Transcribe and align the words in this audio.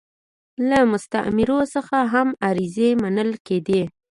له 0.69 0.79
مستعمرو 0.91 1.59
څخه 1.73 1.97
هم 2.13 2.27
عریضې 2.47 2.89
منل 3.01 3.31
کېدې. 3.47 3.81